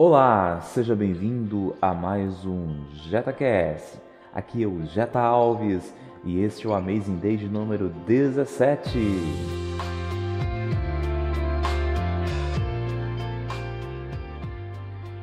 Olá, 0.00 0.60
seja 0.60 0.94
bem-vindo 0.94 1.74
a 1.82 1.92
mais 1.92 2.46
um 2.46 2.84
JetaCast. 2.92 3.98
Aqui 4.32 4.62
é 4.62 4.66
o 4.68 4.86
Jeta 4.86 5.18
Alves 5.18 5.92
e 6.22 6.40
este 6.40 6.68
é 6.68 6.70
o 6.70 6.72
Amazing 6.72 7.16
Day 7.16 7.36
de 7.36 7.48
número 7.48 7.88
17. 8.06 8.96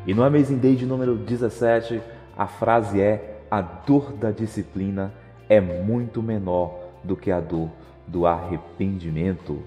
E 0.06 0.14
no 0.14 0.26
Amazing 0.26 0.58
Day 0.58 0.76
de 0.76 0.86
número 0.86 1.16
17, 1.16 2.02
a 2.38 2.46
frase 2.46 3.00
é: 3.00 3.46
A 3.50 3.62
dor 3.62 4.12
da 4.12 4.32
disciplina 4.32 5.14
é 5.48 5.62
muito 5.62 6.22
menor 6.22 6.78
do 7.02 7.16
que 7.16 7.32
a 7.32 7.40
dor 7.40 7.70
do 8.06 8.28
arrependimento. 8.28 9.64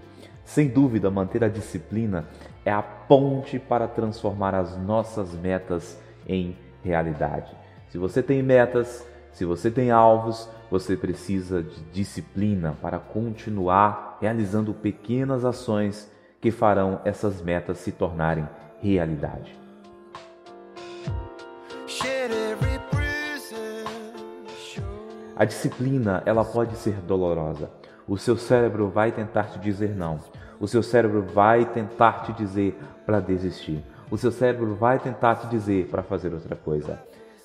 Sem 0.49 0.67
dúvida, 0.67 1.11
manter 1.11 1.45
a 1.45 1.49
disciplina 1.49 2.27
é 2.65 2.73
a 2.73 2.81
ponte 2.81 3.59
para 3.59 3.87
transformar 3.87 4.55
as 4.55 4.79
nossas 4.79 5.35
metas 5.35 6.01
em 6.27 6.57
realidade. 6.83 7.55
Se 7.91 7.99
você 7.99 8.23
tem 8.23 8.43
metas, 8.43 9.07
se 9.31 9.45
você 9.45 9.71
tem 9.71 9.91
alvos, 9.91 10.49
você 10.71 10.97
precisa 10.97 11.63
de 11.63 11.79
disciplina 11.93 12.75
para 12.81 12.99
continuar 12.99 14.17
realizando 14.23 14.73
pequenas 14.73 15.45
ações 15.45 16.11
que 16.41 16.51
farão 16.51 17.03
essas 17.05 17.43
metas 17.43 17.77
se 17.77 17.93
tornarem 17.93 18.49
realidade. 18.81 19.55
A 25.37 25.45
disciplina, 25.45 26.23
ela 26.25 26.43
pode 26.43 26.75
ser 26.77 26.95
dolorosa. 27.03 27.71
O 28.09 28.17
seu 28.17 28.39
cérebro 28.39 28.89
vai 28.89 29.13
tentar 29.13 29.45
te 29.45 29.59
dizer 29.59 29.95
não. 29.95 30.19
O 30.59 30.67
seu 30.67 30.83
cérebro 30.83 31.21
vai 31.23 31.67
tentar 31.67 32.23
te 32.23 32.33
dizer 32.33 32.75
para 33.05 33.21
desistir. 33.21 33.85
O 34.11 34.17
seu 34.17 34.33
cérebro 34.33 34.75
vai 34.75 34.99
tentar 34.99 35.35
te 35.35 35.47
dizer 35.49 35.89
para 35.89 36.03
fazer 36.03 36.33
outra 36.33 36.57
coisa. 36.57 36.99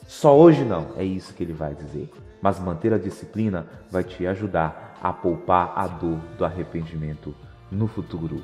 Só 0.07 0.33
hoje 0.37 0.63
não, 0.63 0.93
é 0.95 1.03
isso 1.03 1.33
que 1.33 1.43
ele 1.43 1.51
vai 1.51 1.75
dizer. 1.75 2.09
Mas 2.41 2.61
manter 2.61 2.93
a 2.93 2.97
disciplina 2.97 3.67
vai 3.91 4.05
te 4.05 4.25
ajudar 4.25 4.97
a 5.03 5.11
poupar 5.11 5.73
a 5.75 5.85
dor 5.85 6.17
do 6.37 6.45
arrependimento 6.45 7.35
no 7.69 7.85
futuro. 7.85 8.41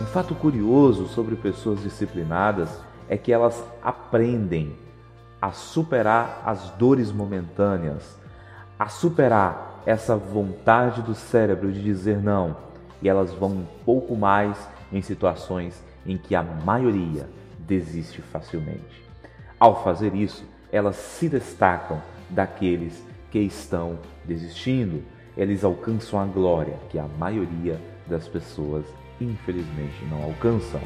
Um 0.00 0.06
fato 0.06 0.36
curioso 0.36 1.08
sobre 1.08 1.34
pessoas 1.34 1.82
disciplinadas 1.82 2.70
é 3.08 3.16
que 3.16 3.32
elas 3.32 3.64
aprendem 3.82 4.76
a 5.40 5.52
superar 5.52 6.42
as 6.44 6.70
dores 6.70 7.10
momentâneas, 7.10 8.18
a 8.78 8.88
superar 8.88 9.82
essa 9.86 10.16
vontade 10.16 11.02
do 11.02 11.14
cérebro 11.14 11.72
de 11.72 11.82
dizer 11.82 12.18
não, 12.18 12.56
e 13.02 13.08
elas 13.08 13.32
vão 13.32 13.50
um 13.50 13.66
pouco 13.84 14.14
mais 14.14 14.56
em 14.92 15.00
situações 15.00 15.82
em 16.04 16.18
que 16.18 16.34
a 16.34 16.42
maioria 16.42 17.28
desiste 17.58 18.20
facilmente. 18.20 19.08
Ao 19.58 19.82
fazer 19.82 20.14
isso, 20.14 20.44
elas 20.72 20.96
se 20.96 21.28
destacam 21.28 22.02
daqueles 22.28 23.02
que 23.30 23.38
estão 23.38 23.98
desistindo. 24.24 25.02
Eles 25.36 25.64
alcançam 25.64 26.18
a 26.20 26.24
glória 26.24 26.76
que 26.88 26.98
a 26.98 27.06
maioria 27.06 27.80
das 28.06 28.26
pessoas, 28.26 28.84
infelizmente, 29.20 30.04
não 30.10 30.22
alcançam. 30.22 30.80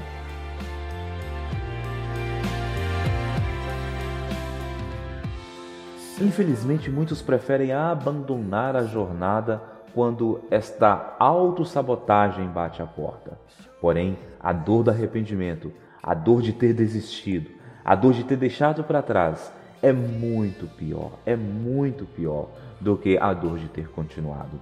Infelizmente, 6.21 6.91
muitos 6.91 7.21
preferem 7.21 7.73
abandonar 7.73 8.77
a 8.77 8.85
jornada 8.85 9.61
quando 9.93 10.43
esta 10.51 11.17
autossabotagem 11.19 12.47
bate 12.49 12.81
a 12.81 12.87
porta. 12.87 13.39
Porém, 13.81 14.17
a 14.39 14.53
dor 14.53 14.85
do 14.85 14.91
arrependimento, 14.91 15.73
a 16.03 16.15
dor 16.15 16.41
de 16.41 16.53
ter 16.53 16.73
desistido, 16.73 17.51
a 17.85 17.95
dor 17.95 18.13
de 18.13 18.23
ter 18.25 18.37
deixado 18.37 18.85
para 18.85 19.03
trás 19.03 19.53
é 19.83 19.93
muito 19.93 20.67
pior, 20.67 21.13
é 21.27 21.37
muito 21.37 22.07
pior 22.07 22.49
do 22.81 22.97
que 22.97 23.19
a 23.19 23.33
dor 23.35 23.59
de 23.59 23.69
ter 23.69 23.89
continuado. 23.89 24.61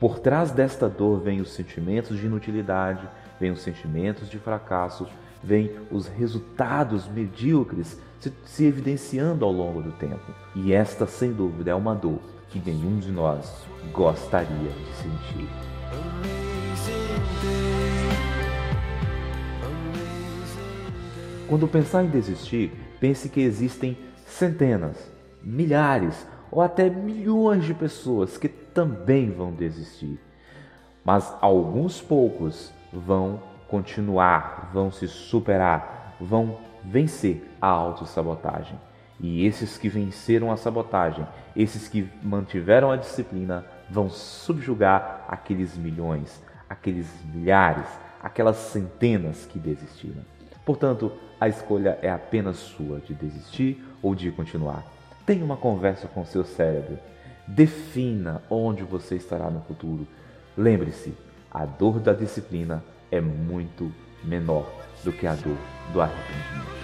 Por 0.00 0.18
trás 0.18 0.50
desta 0.50 0.88
dor 0.88 1.20
vem 1.20 1.40
os 1.40 1.52
sentimentos 1.52 2.18
de 2.18 2.26
inutilidade, 2.26 3.06
vem 3.38 3.50
os 3.50 3.60
sentimentos 3.60 4.28
de 4.28 4.38
fracasso, 4.38 5.06
vem 5.42 5.70
os 5.90 6.06
resultados 6.06 7.08
medíocres 7.08 8.00
se, 8.20 8.32
se 8.44 8.64
evidenciando 8.64 9.44
ao 9.44 9.52
longo 9.52 9.82
do 9.82 9.92
tempo. 9.92 10.32
E 10.54 10.72
esta, 10.72 11.06
sem 11.06 11.32
dúvida, 11.32 11.70
é 11.70 11.74
uma 11.74 11.94
dor 11.94 12.20
que 12.48 12.58
nenhum 12.58 12.98
de 12.98 13.10
nós 13.10 13.66
gostaria 13.92 14.70
de 14.70 14.94
sentir. 14.96 15.48
Quando 21.48 21.68
pensar 21.68 22.04
em 22.04 22.08
desistir, 22.08 22.72
pense 22.98 23.28
que 23.28 23.40
existem 23.40 23.96
centenas, 24.26 24.96
milhares 25.42 26.26
ou 26.50 26.60
até 26.60 26.90
milhões 26.90 27.64
de 27.64 27.72
pessoas 27.72 28.36
que 28.36 28.48
também 28.48 29.30
vão 29.30 29.52
desistir. 29.52 30.18
Mas 31.04 31.32
alguns 31.40 32.00
poucos 32.00 32.72
vão 32.92 33.40
continuar, 33.68 34.70
vão 34.72 34.90
se 34.90 35.08
superar, 35.08 36.16
vão 36.20 36.58
vencer 36.84 37.50
a 37.60 37.68
autossabotagem. 37.68 38.78
E 39.18 39.46
esses 39.46 39.78
que 39.78 39.88
venceram 39.88 40.52
a 40.52 40.56
sabotagem, 40.56 41.26
esses 41.54 41.88
que 41.88 42.08
mantiveram 42.22 42.90
a 42.90 42.96
disciplina, 42.96 43.64
vão 43.88 44.10
subjugar 44.10 45.24
aqueles 45.28 45.76
milhões, 45.76 46.42
aqueles 46.68 47.08
milhares, 47.32 47.86
aquelas 48.22 48.56
centenas 48.56 49.46
que 49.46 49.58
desistiram. 49.58 50.22
Portanto, 50.64 51.12
a 51.40 51.48
escolha 51.48 51.98
é 52.02 52.10
apenas 52.10 52.56
sua 52.56 52.98
de 52.98 53.14
desistir 53.14 53.82
ou 54.02 54.14
de 54.14 54.30
continuar. 54.30 54.84
Tenha 55.24 55.44
uma 55.44 55.56
conversa 55.56 56.08
com 56.08 56.24
seu 56.24 56.44
cérebro. 56.44 56.98
Defina 57.46 58.42
onde 58.50 58.82
você 58.82 59.16
estará 59.16 59.50
no 59.50 59.60
futuro. 59.62 60.06
Lembre-se, 60.56 61.14
a 61.50 61.64
dor 61.64 62.00
da 62.00 62.12
disciplina 62.12 62.82
é 63.10 63.20
muito 63.20 63.92
menor 64.22 64.70
do 65.04 65.12
que 65.12 65.26
a 65.26 65.34
dor 65.34 65.56
do 65.92 66.00
arrependimento. 66.00 66.76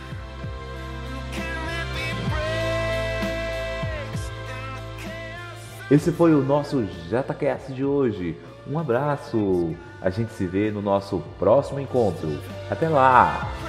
Esse 5.91 6.11
foi 6.11 6.35
o 6.35 6.43
nosso 6.43 6.87
JetaCast 7.11 7.73
de 7.73 7.85
hoje. 7.85 8.37
Um 8.67 8.79
abraço. 8.79 9.77
A 10.01 10.09
gente 10.09 10.33
se 10.33 10.47
vê 10.47 10.71
no 10.71 10.81
nosso 10.81 11.23
próximo 11.39 11.79
encontro. 11.81 12.41
Até 12.71 12.89
lá! 12.89 13.62